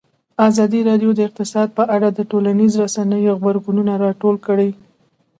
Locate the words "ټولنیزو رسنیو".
2.31-3.37